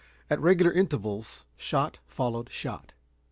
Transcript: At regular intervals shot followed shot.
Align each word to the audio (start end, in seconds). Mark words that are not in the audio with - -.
At 0.31 0.39
regular 0.39 0.71
intervals 0.71 1.45
shot 1.57 1.99
followed 2.07 2.49
shot. 2.51 2.93